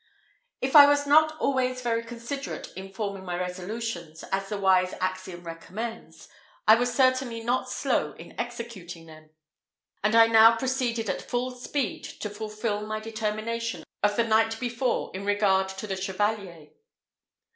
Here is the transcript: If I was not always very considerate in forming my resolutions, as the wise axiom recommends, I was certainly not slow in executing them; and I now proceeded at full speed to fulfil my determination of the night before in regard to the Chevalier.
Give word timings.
If 0.61 0.75
I 0.75 0.87
was 0.87 1.05
not 1.05 1.37
always 1.39 1.83
very 1.83 2.03
considerate 2.03 2.71
in 2.75 2.91
forming 2.91 3.23
my 3.23 3.37
resolutions, 3.37 4.23
as 4.31 4.49
the 4.49 4.57
wise 4.57 4.95
axiom 4.99 5.43
recommends, 5.43 6.27
I 6.67 6.73
was 6.73 6.91
certainly 6.91 7.41
not 7.41 7.69
slow 7.69 8.13
in 8.13 8.33
executing 8.39 9.05
them; 9.05 9.29
and 10.03 10.15
I 10.15 10.25
now 10.25 10.55
proceeded 10.57 11.07
at 11.07 11.21
full 11.21 11.51
speed 11.55 12.03
to 12.21 12.31
fulfil 12.31 12.81
my 12.87 12.99
determination 12.99 13.83
of 14.01 14.15
the 14.15 14.23
night 14.23 14.59
before 14.59 15.11
in 15.13 15.23
regard 15.23 15.69
to 15.77 15.85
the 15.85 15.95
Chevalier. 15.97 16.69